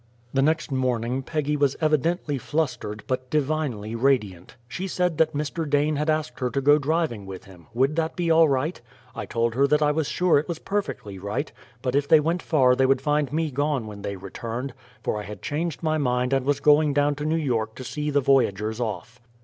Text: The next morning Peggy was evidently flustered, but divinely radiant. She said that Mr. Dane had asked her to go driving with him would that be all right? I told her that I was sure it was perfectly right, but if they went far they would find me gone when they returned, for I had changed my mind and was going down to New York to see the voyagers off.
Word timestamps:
The 0.33 0.41
next 0.41 0.71
morning 0.71 1.21
Peggy 1.21 1.55
was 1.55 1.75
evidently 1.79 2.39
flustered, 2.39 3.03
but 3.05 3.29
divinely 3.29 3.93
radiant. 3.93 4.55
She 4.67 4.87
said 4.87 5.19
that 5.19 5.35
Mr. 5.35 5.69
Dane 5.69 5.97
had 5.97 6.09
asked 6.09 6.39
her 6.39 6.49
to 6.49 6.59
go 6.59 6.79
driving 6.79 7.27
with 7.27 7.43
him 7.43 7.67
would 7.75 7.95
that 7.97 8.15
be 8.15 8.31
all 8.31 8.49
right? 8.49 8.81
I 9.15 9.27
told 9.27 9.53
her 9.53 9.67
that 9.67 9.83
I 9.83 9.91
was 9.91 10.07
sure 10.07 10.39
it 10.39 10.47
was 10.47 10.57
perfectly 10.57 11.19
right, 11.19 11.51
but 11.83 11.93
if 11.93 12.07
they 12.07 12.19
went 12.19 12.41
far 12.41 12.75
they 12.75 12.87
would 12.87 12.99
find 12.99 13.31
me 13.31 13.51
gone 13.51 13.85
when 13.85 14.01
they 14.01 14.15
returned, 14.15 14.73
for 15.03 15.19
I 15.19 15.23
had 15.23 15.43
changed 15.43 15.83
my 15.83 15.99
mind 15.99 16.33
and 16.33 16.47
was 16.47 16.59
going 16.61 16.95
down 16.95 17.13
to 17.17 17.23
New 17.25 17.35
York 17.37 17.75
to 17.75 17.83
see 17.83 18.09
the 18.09 18.21
voyagers 18.21 18.79
off. 18.79 19.21